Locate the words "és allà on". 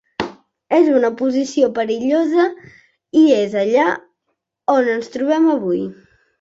3.43-4.93